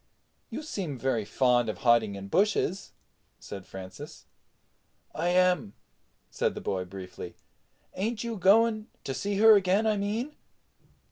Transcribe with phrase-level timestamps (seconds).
[0.49, 2.91] "You seem very fond of hiding in bushes,"
[3.39, 4.25] said Francis.
[5.13, 5.73] "I am,"
[6.31, 7.35] said the boy briefly.
[7.93, 10.35] "Ain't you going—to see her again, I mean?"